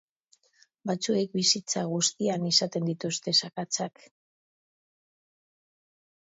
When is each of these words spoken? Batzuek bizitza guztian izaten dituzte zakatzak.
Batzuek 0.91 1.35
bizitza 1.39 1.83
guztian 1.91 2.45
izaten 2.53 2.87
dituzte 2.93 3.35
zakatzak. 3.41 4.07